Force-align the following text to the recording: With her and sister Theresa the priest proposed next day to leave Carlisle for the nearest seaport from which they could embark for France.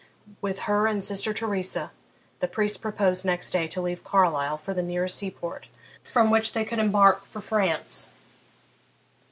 With 0.41 0.61
her 0.61 0.87
and 0.87 1.03
sister 1.03 1.31
Theresa 1.31 1.91
the 2.39 2.47
priest 2.47 2.81
proposed 2.81 3.23
next 3.23 3.51
day 3.51 3.67
to 3.67 3.79
leave 3.81 4.03
Carlisle 4.03 4.57
for 4.57 4.73
the 4.73 4.81
nearest 4.81 5.15
seaport 5.19 5.67
from 6.03 6.31
which 6.31 6.53
they 6.53 6.65
could 6.65 6.79
embark 6.79 7.23
for 7.25 7.39
France. 7.39 8.09